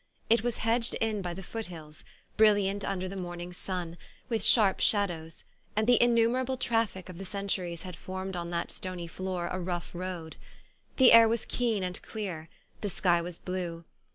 It 0.31 0.41
was 0.43 0.57
hedged 0.65 0.95
in 0.95 1.21
by 1.21 1.35
the 1.35 1.43
foothills 1.43 2.03
brilliant 2.35 2.83
under 2.83 3.07
the 3.07 3.15
morning 3.15 3.53
sun, 3.53 3.99
with 4.29 4.43
sharp 4.43 4.79
shadows; 4.79 5.43
and 5.75 5.85
the 5.85 6.01
innumerable 6.01 6.57
traffic 6.57 7.07
of 7.07 7.19
the 7.19 7.23
centuries 7.23 7.83
had 7.83 7.95
formed 7.95 8.35
on 8.35 8.49
that 8.49 8.71
stony 8.71 9.05
floor 9.05 9.47
a 9.51 9.59
rough 9.59 9.91
road. 9.93 10.37
The 10.97 11.13
air 11.13 11.27
was 11.27 11.45
keen 11.45 11.83
and 11.83 12.01
clear, 12.01 12.49
the 12.81 12.89
sky 12.89 13.21
was 13.21 13.37
blue. 13.37 13.85